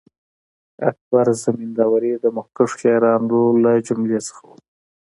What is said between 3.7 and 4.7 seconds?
جملې څخه وو.